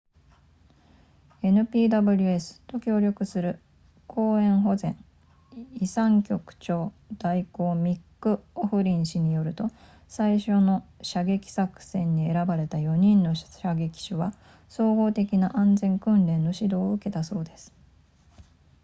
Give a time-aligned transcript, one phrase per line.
[1.43, 3.59] npws と協力する
[4.07, 4.97] 公園保全
[5.79, 9.69] 遺産局長代行ミックオフリン氏によると
[10.07, 14.33] 最初の射撃作戦に選ばれた4人の射撃手は
[14.69, 17.71] 総合的な安全訓練の指導を受けたそうです